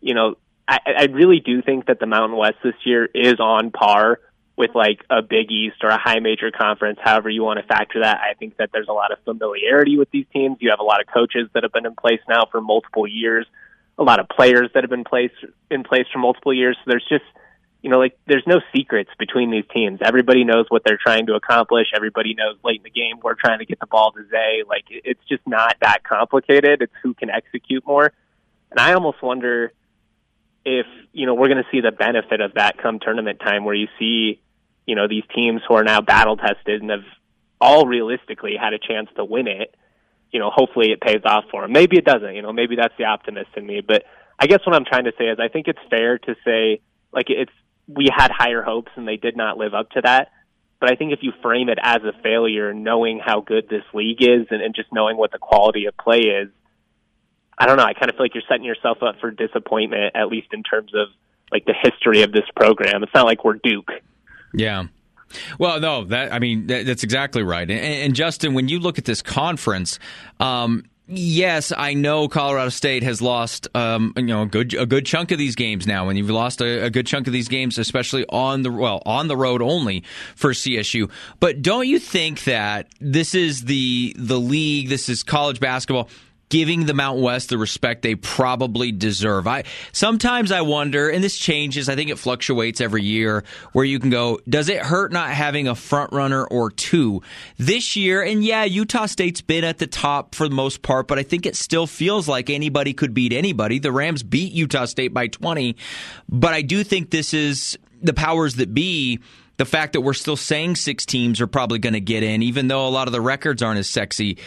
You 0.00 0.14
know, 0.14 0.36
I, 0.68 0.78
I 0.86 1.04
really 1.06 1.40
do 1.40 1.60
think 1.62 1.86
that 1.86 1.98
the 1.98 2.06
Mountain 2.06 2.38
West 2.38 2.58
this 2.62 2.74
year 2.84 3.08
is 3.12 3.40
on 3.40 3.70
par 3.70 4.20
with 4.56 4.74
like 4.74 5.00
a 5.08 5.22
Big 5.22 5.50
East 5.50 5.76
or 5.82 5.88
a 5.90 5.98
high 5.98 6.20
major 6.20 6.50
conference, 6.50 6.98
however 7.02 7.30
you 7.30 7.42
want 7.42 7.58
to 7.60 7.66
factor 7.66 8.00
that. 8.02 8.20
I 8.20 8.34
think 8.34 8.56
that 8.58 8.70
there's 8.72 8.88
a 8.88 8.92
lot 8.92 9.12
of 9.12 9.18
familiarity 9.24 9.98
with 9.98 10.10
these 10.10 10.26
teams. 10.32 10.58
You 10.60 10.70
have 10.70 10.80
a 10.80 10.84
lot 10.84 11.00
of 11.00 11.06
coaches 11.06 11.48
that 11.54 11.62
have 11.62 11.72
been 11.72 11.86
in 11.86 11.94
place 11.94 12.20
now 12.28 12.44
for 12.50 12.60
multiple 12.60 13.06
years, 13.06 13.46
a 13.98 14.02
lot 14.02 14.20
of 14.20 14.28
players 14.28 14.70
that 14.74 14.82
have 14.82 14.90
been 14.90 15.04
placed 15.04 15.34
in 15.70 15.82
place 15.82 16.06
for 16.12 16.18
multiple 16.18 16.52
years. 16.52 16.76
So 16.84 16.90
there's 16.90 17.06
just 17.08 17.24
you 17.82 17.88
know, 17.88 17.98
like 17.98 18.18
there's 18.26 18.46
no 18.46 18.60
secrets 18.74 19.10
between 19.18 19.50
these 19.50 19.64
teams. 19.74 20.00
Everybody 20.02 20.44
knows 20.44 20.66
what 20.68 20.82
they're 20.84 20.98
trying 21.02 21.26
to 21.26 21.34
accomplish. 21.34 21.86
Everybody 21.94 22.34
knows 22.34 22.56
late 22.62 22.80
in 22.80 22.82
the 22.82 22.90
game 22.90 23.18
we're 23.22 23.34
trying 23.34 23.60
to 23.60 23.64
get 23.64 23.80
the 23.80 23.86
ball 23.86 24.12
to 24.12 24.22
Zay. 24.28 24.62
Like 24.68 24.84
it's 24.90 25.20
just 25.28 25.46
not 25.46 25.76
that 25.80 26.04
complicated. 26.04 26.82
It's 26.82 26.92
who 27.02 27.14
can 27.14 27.30
execute 27.30 27.86
more. 27.86 28.12
And 28.70 28.78
I 28.78 28.92
almost 28.92 29.22
wonder 29.22 29.72
if, 30.64 30.86
you 31.12 31.26
know, 31.26 31.34
we're 31.34 31.48
going 31.48 31.62
to 31.62 31.70
see 31.70 31.80
the 31.80 31.92
benefit 31.92 32.40
of 32.40 32.54
that 32.54 32.78
come 32.78 32.98
tournament 33.00 33.40
time 33.40 33.64
where 33.64 33.74
you 33.74 33.88
see 33.98 34.40
you 34.90 34.96
know, 34.96 35.06
these 35.06 35.22
teams 35.32 35.62
who 35.68 35.74
are 35.74 35.84
now 35.84 36.00
battle 36.00 36.36
tested 36.36 36.82
and 36.82 36.90
have 36.90 37.04
all 37.60 37.86
realistically 37.86 38.54
had 38.60 38.72
a 38.72 38.78
chance 38.78 39.08
to 39.14 39.24
win 39.24 39.46
it, 39.46 39.72
you 40.32 40.40
know, 40.40 40.50
hopefully 40.52 40.90
it 40.90 41.00
pays 41.00 41.22
off 41.24 41.44
for 41.48 41.62
them. 41.62 41.70
Maybe 41.70 41.96
it 41.96 42.04
doesn't, 42.04 42.34
you 42.34 42.42
know, 42.42 42.52
maybe 42.52 42.74
that's 42.74 42.94
the 42.98 43.04
optimist 43.04 43.50
in 43.56 43.64
me. 43.64 43.82
But 43.86 44.02
I 44.36 44.48
guess 44.48 44.58
what 44.66 44.74
I'm 44.74 44.84
trying 44.84 45.04
to 45.04 45.12
say 45.16 45.26
is 45.26 45.38
I 45.38 45.46
think 45.46 45.68
it's 45.68 45.78
fair 45.88 46.18
to 46.18 46.34
say, 46.44 46.80
like, 47.12 47.26
it's, 47.28 47.52
we 47.86 48.08
had 48.12 48.32
higher 48.32 48.62
hopes 48.62 48.90
and 48.96 49.06
they 49.06 49.16
did 49.16 49.36
not 49.36 49.58
live 49.58 49.74
up 49.74 49.90
to 49.90 50.00
that. 50.02 50.32
But 50.80 50.90
I 50.90 50.96
think 50.96 51.12
if 51.12 51.20
you 51.22 51.32
frame 51.40 51.68
it 51.68 51.78
as 51.80 52.02
a 52.02 52.20
failure, 52.22 52.74
knowing 52.74 53.20
how 53.24 53.42
good 53.42 53.68
this 53.68 53.84
league 53.94 54.22
is 54.22 54.48
and, 54.50 54.60
and 54.60 54.74
just 54.74 54.92
knowing 54.92 55.16
what 55.16 55.30
the 55.30 55.38
quality 55.38 55.86
of 55.86 55.96
play 55.96 56.20
is, 56.20 56.48
I 57.60 57.66
don't 57.66 57.76
know. 57.76 57.84
I 57.84 57.92
kind 57.92 58.08
of 58.10 58.16
feel 58.16 58.24
like 58.24 58.34
you're 58.34 58.42
setting 58.48 58.64
yourself 58.64 59.02
up 59.02 59.20
for 59.20 59.30
disappointment, 59.30 60.16
at 60.16 60.28
least 60.28 60.48
in 60.52 60.62
terms 60.62 60.92
of 60.94 61.08
like 61.52 61.66
the 61.66 61.74
history 61.74 62.22
of 62.22 62.32
this 62.32 62.46
program. 62.56 63.02
It's 63.02 63.12
not 63.14 63.26
like 63.26 63.44
we're 63.44 63.58
Duke. 63.62 63.90
Yeah. 64.54 64.84
Well, 65.58 65.78
no, 65.78 66.04
that 66.04 66.32
I 66.32 66.38
mean 66.38 66.68
that, 66.68 66.86
that's 66.86 67.04
exactly 67.04 67.42
right. 67.42 67.70
And, 67.70 67.80
and, 67.80 68.14
Justin, 68.14 68.54
when 68.54 68.68
you 68.68 68.80
look 68.80 68.98
at 68.98 69.04
this 69.04 69.22
conference, 69.22 69.98
um, 70.40 70.84
Yes, 71.12 71.72
I 71.76 71.94
know 71.94 72.28
Colorado 72.28 72.68
State 72.68 73.02
has 73.02 73.20
lost, 73.20 73.66
um, 73.74 74.12
you 74.16 74.22
know, 74.22 74.42
a 74.42 74.46
good 74.46 74.74
a 74.74 74.86
good 74.86 75.04
chunk 75.04 75.32
of 75.32 75.38
these 75.38 75.56
games 75.56 75.84
now, 75.84 76.08
and 76.08 76.16
you've 76.16 76.30
lost 76.30 76.60
a, 76.60 76.84
a, 76.84 76.90
good 76.90 77.04
chunk 77.04 77.26
of 77.26 77.32
these 77.32 77.48
games, 77.48 77.78
especially 77.78 78.24
on 78.28 78.62
the 78.62 78.70
well 78.70 79.02
on 79.04 79.26
the 79.26 79.36
road 79.36 79.60
only 79.60 80.04
for 80.36 80.52
CSU. 80.52 81.10
But 81.40 81.62
don't 81.62 81.88
you 81.88 81.98
think 81.98 82.44
that 82.44 82.86
this 83.00 83.34
is 83.34 83.64
the 83.64 84.14
the 84.16 84.38
league? 84.38 84.88
This 84.88 85.08
is 85.08 85.24
college 85.24 85.58
basketball 85.58 86.08
giving 86.50 86.84
the 86.84 86.92
Mountain 86.92 87.22
West 87.22 87.48
the 87.48 87.56
respect 87.56 88.02
they 88.02 88.14
probably 88.14 88.92
deserve. 88.92 89.46
I 89.46 89.64
sometimes 89.92 90.52
I 90.52 90.60
wonder, 90.60 91.08
and 91.08 91.24
this 91.24 91.38
changes. 91.38 91.88
I 91.88 91.94
think 91.94 92.10
it 92.10 92.18
fluctuates 92.18 92.80
every 92.80 93.02
year. 93.02 93.44
Where 93.72 93.84
you 93.84 93.98
can 93.98 94.10
go, 94.10 94.40
does 94.46 94.68
it 94.68 94.82
hurt 94.82 95.12
not 95.12 95.30
having 95.30 95.66
a 95.66 95.74
front 95.74 96.12
runner 96.12 96.44
or 96.44 96.70
two 96.70 97.22
this 97.56 97.96
year? 97.96 98.22
And 98.22 98.44
yeah, 98.44 98.64
Utah 98.64 99.06
State's 99.06 99.40
been 99.40 99.64
at 99.64 99.78
the 99.78 99.86
top 99.86 100.34
for 100.34 100.48
the 100.48 100.54
most 100.54 100.82
part, 100.82 101.08
but 101.08 101.18
I 101.18 101.22
think 101.22 101.46
it 101.46 101.56
still 101.56 101.86
feels 101.86 102.28
like 102.28 102.50
anybody 102.50 102.92
could 102.92 103.14
beat 103.14 103.32
anybody. 103.32 103.78
The 103.78 103.92
Rams 103.92 104.22
beat 104.22 104.52
Utah 104.52 104.84
State 104.84 105.14
by 105.14 105.28
twenty, 105.28 105.76
but 106.28 106.52
I 106.52 106.62
do 106.62 106.84
think 106.84 107.10
this 107.10 107.32
is 107.32 107.78
the 108.02 108.12
powers 108.14 108.56
that 108.56 108.74
be 108.74 109.20
the 109.60 109.66
fact 109.66 109.92
that 109.92 110.00
we're 110.00 110.14
still 110.14 110.36
saying 110.36 110.74
six 110.74 111.04
teams 111.04 111.38
are 111.38 111.46
probably 111.46 111.78
going 111.78 111.92
to 111.92 112.00
get 112.00 112.22
in, 112.22 112.42
even 112.42 112.68
though 112.68 112.88
a 112.88 112.88
lot 112.88 113.08
of 113.08 113.12
the 113.12 113.20
records 113.20 113.62
aren't 113.62 113.78
as 113.78 113.86
sexy, 113.86 114.38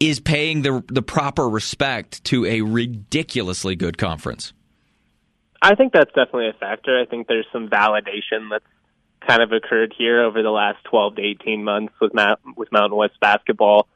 is 0.00 0.20
paying 0.20 0.62
the 0.62 0.82
the 0.88 1.02
proper 1.02 1.48
respect 1.48 2.24
to 2.24 2.44
a 2.46 2.62
ridiculously 2.62 3.76
good 3.76 3.98
conference. 3.98 4.52
I 5.60 5.76
think 5.76 5.92
that's 5.92 6.10
definitely 6.10 6.48
a 6.48 6.54
factor. 6.54 7.00
I 7.00 7.04
think 7.04 7.28
there's 7.28 7.46
some 7.52 7.68
validation 7.68 8.50
that's 8.50 8.64
kind 9.26 9.42
of 9.42 9.52
occurred 9.52 9.94
here 9.96 10.22
over 10.24 10.42
the 10.42 10.50
last 10.50 10.82
12 10.90 11.16
to 11.16 11.22
18 11.22 11.62
months 11.62 11.94
with 12.00 12.12
Mount, 12.12 12.40
with 12.56 12.72
Mountain 12.72 12.96
West 12.96 13.20
basketball. 13.20 13.86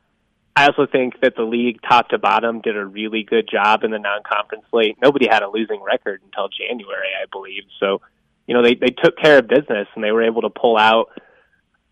I 0.54 0.66
also 0.66 0.86
think 0.86 1.20
that 1.20 1.36
the 1.36 1.42
league, 1.42 1.80
top 1.86 2.08
to 2.10 2.18
bottom, 2.18 2.60
did 2.60 2.76
a 2.76 2.86
really 2.86 3.24
good 3.24 3.48
job 3.50 3.84
in 3.84 3.90
the 3.90 3.98
non-conference 3.98 4.64
slate. 4.70 4.96
Nobody 5.02 5.26
had 5.28 5.42
a 5.42 5.50
losing 5.50 5.82
record 5.82 6.22
until 6.24 6.48
January, 6.48 7.08
I 7.20 7.26
believe. 7.30 7.64
So, 7.78 8.00
you 8.46 8.54
know, 8.54 8.62
they 8.62 8.74
they 8.74 8.90
took 8.90 9.18
care 9.18 9.38
of 9.38 9.48
business 9.48 9.88
and 9.94 10.02
they 10.02 10.12
were 10.12 10.22
able 10.22 10.42
to 10.42 10.50
pull 10.50 10.78
out 10.78 11.10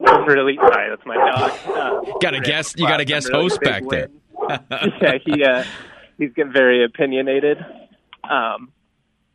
really 0.00 0.56
sorry. 0.56 0.90
That's 0.90 1.06
my 1.06 1.16
dog. 1.16 1.52
Uh, 1.74 2.18
got 2.20 2.34
a 2.34 2.40
guest. 2.40 2.78
You 2.78 2.86
got 2.86 3.00
a 3.00 3.04
guest 3.04 3.30
host 3.30 3.60
back 3.60 3.82
there. 3.88 4.08
yeah, 4.70 5.18
he 5.24 5.44
uh, 5.44 5.64
he's 6.18 6.32
getting 6.32 6.52
very 6.52 6.84
opinionated. 6.84 7.58
Um, 8.28 8.72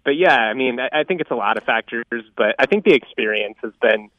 but 0.04 0.16
yeah, 0.16 0.36
I 0.36 0.54
mean, 0.54 0.80
I, 0.80 1.02
I 1.02 1.04
think 1.04 1.22
it's 1.22 1.32
a 1.32 1.36
lot 1.36 1.58
of 1.58 1.64
factors, 1.64 2.06
but 2.36 2.56
I 2.58 2.66
think 2.66 2.86
the 2.86 2.94
experience 2.94 3.58
has 3.62 3.74
been 3.82 4.10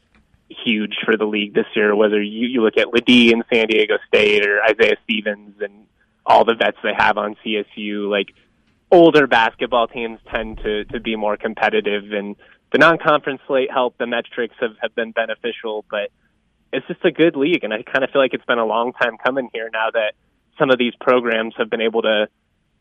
huge 0.49 0.97
for 1.04 1.16
the 1.16 1.25
league 1.25 1.54
this 1.54 1.66
year. 1.75 1.94
Whether 1.97 2.23
you, 2.23 2.47
you 2.47 2.62
look 2.62 2.76
at 2.76 2.92
LeDee 2.92 3.32
in 3.32 3.42
San 3.52 3.68
Diego 3.68 3.99
State 4.09 4.47
or 4.47 4.62
Isaiah 4.62 4.97
Stevens 5.04 5.56
and 5.61 5.87
all 6.26 6.44
the 6.44 6.54
vets 6.54 6.76
they 6.82 6.94
have 6.97 7.16
on 7.16 7.37
CSU, 7.44 8.09
like 8.11 8.35
older 8.90 9.26
basketball 9.26 9.88
teams 9.88 10.18
tend 10.32 10.59
to 10.59 10.85
to 10.87 11.00
be 11.00 11.16
more 11.16 11.37
competitive, 11.37 12.12
and 12.12 12.37
the 12.73 12.78
non-conference 12.78 13.40
slate 13.47 13.70
help. 13.70 13.97
The 13.99 14.06
metrics 14.06 14.54
have 14.61 14.76
have 14.82 14.94
been 14.94 15.12
beneficial, 15.12 15.85
but 15.90 16.11
it's 16.72 16.86
just 16.86 17.04
a 17.04 17.10
good 17.10 17.36
league, 17.36 17.64
and 17.64 17.72
I 17.72 17.82
kind 17.82 18.04
of 18.04 18.10
feel 18.10 18.22
like 18.22 18.34
it's 18.34 18.44
been 18.44 18.58
a 18.58 18.66
long 18.66 18.92
time 18.92 19.16
coming 19.24 19.48
here 19.52 19.70
now 19.72 19.90
that 19.92 20.14
some 20.58 20.70
of 20.70 20.78
these 20.78 20.94
programs 21.00 21.54
have 21.58 21.70
been 21.70 21.80
able 21.80 22.02
to 22.02 22.28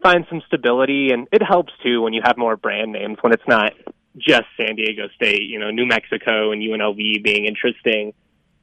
find 0.01 0.25
some 0.29 0.41
stability, 0.47 1.11
and 1.11 1.27
it 1.31 1.41
helps 1.41 1.73
too 1.83 2.01
when 2.01 2.13
you 2.13 2.21
have 2.23 2.37
more 2.37 2.55
brand 2.55 2.91
names 2.91 3.17
when 3.21 3.33
it's 3.33 3.47
not 3.47 3.73
just 4.17 4.45
San 4.57 4.75
Diego 4.75 5.07
State, 5.15 5.43
you 5.43 5.59
know, 5.59 5.71
New 5.71 5.85
Mexico 5.85 6.51
and 6.51 6.61
UNLV 6.61 7.23
being 7.23 7.45
interesting. 7.45 8.13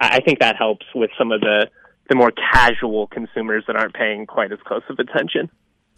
I 0.01 0.21
think 0.21 0.41
that 0.41 0.57
helps 0.57 0.87
with 0.95 1.11
some 1.19 1.33
of 1.33 1.41
the 1.41 1.71
the 2.09 2.15
more 2.15 2.31
casual 2.31 3.09
consumers 3.09 3.65
that 3.67 3.75
aren't 3.75 3.95
paying 3.95 4.27
quite 4.27 4.53
as 4.53 4.61
close 4.65 4.83
of 4.89 4.99
attention. 5.01 5.51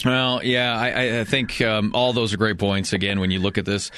Well, 0.05 0.45
yeah, 0.45 0.79
I, 0.79 1.21
I 1.21 1.25
think 1.25 1.61
um, 1.61 1.91
all 1.93 2.13
those 2.13 2.33
are 2.33 2.37
great 2.37 2.59
points. 2.59 2.93
Again, 2.93 3.19
when 3.19 3.33
you 3.33 3.41
look 3.41 3.59
at 3.59 3.65
this 3.65 3.91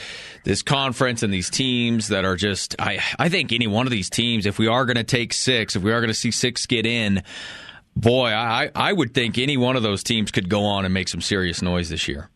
this 0.44 0.62
conference 0.62 1.22
and 1.22 1.32
these 1.32 1.50
teams 1.50 2.08
that 2.08 2.24
are 2.24 2.36
just, 2.36 2.74
I 2.78 3.00
I 3.18 3.28
think 3.28 3.52
any 3.52 3.66
one 3.66 3.86
of 3.86 3.90
these 3.90 4.08
teams, 4.08 4.46
if 4.46 4.58
we 4.58 4.66
are 4.66 4.86
going 4.86 4.96
to 4.96 5.04
take 5.04 5.34
six, 5.34 5.76
if 5.76 5.82
we 5.82 5.92
are 5.92 6.00
going 6.00 6.08
to 6.08 6.14
see 6.14 6.30
six 6.30 6.64
get 6.64 6.86
in, 6.86 7.22
boy, 7.94 8.28
I 8.28 8.70
I 8.74 8.94
would 8.94 9.12
think 9.12 9.36
any 9.36 9.58
one 9.58 9.76
of 9.76 9.82
those 9.82 10.02
teams 10.02 10.30
could 10.30 10.48
go 10.48 10.64
on 10.64 10.86
and 10.86 10.94
make 10.94 11.08
some 11.08 11.20
serious 11.20 11.60
noise 11.60 11.90
this 11.90 12.08
year. 12.08 12.30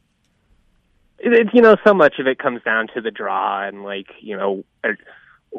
It's 1.19 1.55
you 1.55 1.63
know, 1.63 1.77
so 1.87 1.95
much 1.95 2.19
of 2.19 2.27
it 2.27 2.39
comes 2.39 2.63
down 2.65 2.89
to 2.95 3.01
the 3.01 3.11
draw 3.11 3.67
and 3.67 3.83
like 3.83 4.09
you 4.21 4.37
know 4.37 4.63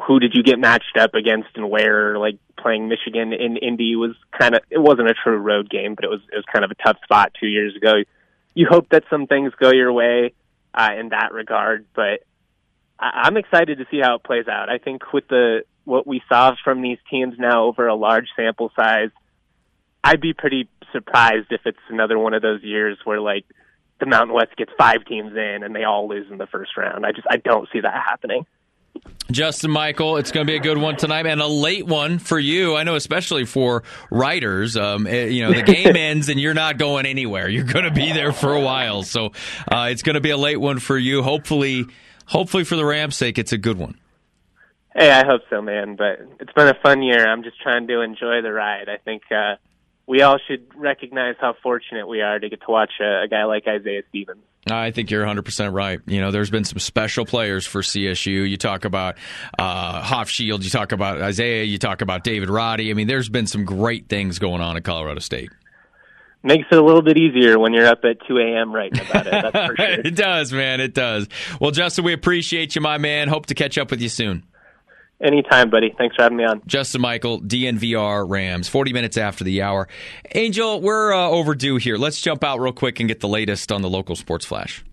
who 0.04 0.20
did 0.20 0.34
you 0.34 0.42
get 0.42 0.58
matched 0.58 0.96
up 0.98 1.14
against 1.14 1.48
and 1.54 1.70
where? 1.70 2.18
Like 2.18 2.38
playing 2.58 2.88
Michigan 2.88 3.32
in 3.32 3.56
Indy 3.56 3.96
was 3.96 4.14
kind 4.38 4.54
of 4.54 4.62
it 4.70 4.78
wasn't 4.78 5.08
a 5.10 5.14
true 5.14 5.38
road 5.38 5.70
game, 5.70 5.94
but 5.94 6.04
it 6.04 6.10
was 6.10 6.20
it 6.32 6.36
was 6.36 6.44
kind 6.52 6.64
of 6.64 6.70
a 6.70 6.74
tough 6.74 6.96
spot 7.04 7.32
two 7.38 7.46
years 7.46 7.74
ago. 7.76 7.94
You 8.54 8.66
hope 8.68 8.88
that 8.90 9.04
some 9.10 9.26
things 9.26 9.52
go 9.60 9.70
your 9.70 9.92
way 9.92 10.32
uh, 10.74 10.90
in 10.98 11.10
that 11.10 11.32
regard, 11.32 11.86
but 11.94 12.20
I- 12.98 13.22
I'm 13.24 13.36
excited 13.36 13.78
to 13.78 13.86
see 13.90 14.00
how 14.02 14.16
it 14.16 14.24
plays 14.24 14.48
out. 14.48 14.68
I 14.68 14.78
think 14.78 15.12
with 15.12 15.28
the 15.28 15.62
what 15.84 16.06
we 16.06 16.20
saw 16.28 16.54
from 16.64 16.82
these 16.82 16.98
teams 17.10 17.34
now 17.38 17.64
over 17.64 17.86
a 17.86 17.94
large 17.94 18.28
sample 18.34 18.72
size, 18.74 19.10
I'd 20.02 20.20
be 20.20 20.32
pretty 20.34 20.68
surprised 20.92 21.46
if 21.50 21.60
it's 21.64 21.78
another 21.88 22.18
one 22.18 22.34
of 22.34 22.42
those 22.42 22.62
years 22.62 22.98
where 23.04 23.20
like 23.20 23.44
the 24.00 24.06
Mountain 24.06 24.34
West 24.34 24.56
gets 24.56 24.72
five 24.76 25.04
teams 25.06 25.32
in 25.32 25.62
and 25.62 25.74
they 25.74 25.84
all 25.84 26.08
lose 26.08 26.30
in 26.30 26.38
the 26.38 26.46
first 26.46 26.76
round. 26.76 27.06
I 27.06 27.12
just 27.12 27.26
I 27.30 27.36
don't 27.36 27.68
see 27.72 27.80
that 27.80 27.94
happening. 27.94 28.46
Justin 29.30 29.70
Michael, 29.70 30.16
it's 30.16 30.30
going 30.30 30.46
to 30.46 30.50
be 30.50 30.56
a 30.56 30.60
good 30.60 30.78
one 30.78 30.96
tonight 30.96 31.26
and 31.26 31.40
a 31.40 31.46
late 31.46 31.86
one 31.86 32.18
for 32.18 32.38
you. 32.38 32.76
I 32.76 32.84
know, 32.84 32.94
especially 32.94 33.44
for 33.44 33.82
writers. 34.10 34.76
Um, 34.76 35.06
eh, 35.06 35.26
you 35.26 35.42
know, 35.42 35.52
the 35.52 35.62
game 35.62 35.96
ends 35.96 36.28
and 36.28 36.38
you're 36.38 36.54
not 36.54 36.78
going 36.78 37.06
anywhere. 37.06 37.48
You're 37.48 37.64
going 37.64 37.84
to 37.84 37.90
be 37.90 38.12
there 38.12 38.32
for 38.32 38.54
a 38.54 38.60
while, 38.60 39.02
so 39.02 39.32
uh, 39.70 39.88
it's 39.90 40.02
going 40.02 40.14
to 40.14 40.20
be 40.20 40.30
a 40.30 40.36
late 40.36 40.60
one 40.60 40.78
for 40.78 40.96
you. 40.96 41.22
Hopefully, 41.22 41.86
hopefully 42.26 42.64
for 42.64 42.76
the 42.76 42.84
Rams' 42.84 43.16
sake, 43.16 43.38
it's 43.38 43.52
a 43.52 43.58
good 43.58 43.78
one. 43.78 43.98
Hey, 44.94 45.10
I 45.10 45.26
hope 45.26 45.42
so, 45.50 45.60
man. 45.60 45.96
But 45.96 46.20
it's 46.40 46.52
been 46.52 46.68
a 46.68 46.78
fun 46.82 47.02
year. 47.02 47.26
I'm 47.26 47.42
just 47.42 47.60
trying 47.60 47.86
to 47.88 48.00
enjoy 48.00 48.40
the 48.42 48.52
ride. 48.52 48.88
I 48.88 48.96
think 48.96 49.22
uh, 49.30 49.56
we 50.06 50.22
all 50.22 50.38
should 50.46 50.66
recognize 50.76 51.34
how 51.40 51.54
fortunate 51.62 52.06
we 52.06 52.20
are 52.20 52.38
to 52.38 52.48
get 52.48 52.60
to 52.60 52.70
watch 52.70 52.92
a, 53.00 53.24
a 53.24 53.28
guy 53.28 53.44
like 53.44 53.66
Isaiah 53.66 54.02
Stevens. 54.08 54.42
I 54.68 54.90
think 54.90 55.10
you're 55.10 55.24
100% 55.24 55.72
right. 55.72 56.00
You 56.06 56.20
know, 56.20 56.30
there's 56.30 56.50
been 56.50 56.64
some 56.64 56.78
special 56.78 57.24
players 57.24 57.66
for 57.66 57.82
CSU. 57.82 58.48
You 58.48 58.56
talk 58.56 58.84
about 58.84 59.16
uh, 59.58 60.02
Hofschild, 60.02 60.64
you 60.64 60.70
talk 60.70 60.92
about 60.92 61.20
Isaiah, 61.20 61.64
you 61.64 61.78
talk 61.78 62.00
about 62.02 62.24
David 62.24 62.50
Roddy. 62.50 62.90
I 62.90 62.94
mean, 62.94 63.06
there's 63.06 63.28
been 63.28 63.46
some 63.46 63.64
great 63.64 64.08
things 64.08 64.38
going 64.38 64.60
on 64.60 64.76
at 64.76 64.84
Colorado 64.84 65.20
State. 65.20 65.50
Makes 66.42 66.66
it 66.70 66.78
a 66.78 66.82
little 66.82 67.02
bit 67.02 67.16
easier 67.16 67.58
when 67.58 67.72
you're 67.72 67.86
up 67.86 68.04
at 68.04 68.24
2 68.28 68.38
a.m. 68.38 68.72
writing 68.72 69.00
about 69.00 69.26
it. 69.26 69.30
That's 69.30 69.66
for 69.66 69.76
sure. 69.76 70.00
it 70.04 70.14
does, 70.14 70.52
man. 70.52 70.80
It 70.80 70.94
does. 70.94 71.28
Well, 71.60 71.72
Justin, 71.72 72.04
we 72.04 72.12
appreciate 72.12 72.76
you, 72.76 72.80
my 72.80 72.98
man. 72.98 73.28
Hope 73.28 73.46
to 73.46 73.54
catch 73.54 73.78
up 73.78 73.90
with 73.90 74.00
you 74.00 74.08
soon. 74.08 74.44
Anytime, 75.22 75.70
buddy. 75.70 75.94
Thanks 75.96 76.14
for 76.16 76.22
having 76.22 76.38
me 76.38 76.44
on. 76.44 76.60
Justin 76.66 77.00
Michael, 77.00 77.40
DNVR 77.40 78.28
Rams, 78.28 78.68
40 78.68 78.92
minutes 78.92 79.16
after 79.16 79.44
the 79.44 79.62
hour. 79.62 79.88
Angel, 80.34 80.80
we're 80.80 81.12
uh, 81.14 81.28
overdue 81.28 81.76
here. 81.76 81.96
Let's 81.96 82.20
jump 82.20 82.44
out 82.44 82.60
real 82.60 82.72
quick 82.72 83.00
and 83.00 83.08
get 83.08 83.20
the 83.20 83.28
latest 83.28 83.72
on 83.72 83.80
the 83.80 83.88
local 83.88 84.14
sports 84.14 84.44
flash. 84.44 84.84